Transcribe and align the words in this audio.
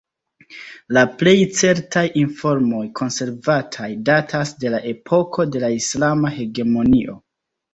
La 0.97 1.01
plej 1.19 1.33
certaj 1.59 2.03
informoj 2.21 2.81
konservataj 3.01 3.91
datas 4.09 4.55
de 4.65 4.73
la 4.77 4.81
epoko 4.95 5.47
de 5.57 5.63
la 5.67 5.71
islama 5.81 6.33
hegemonio. 6.41 7.21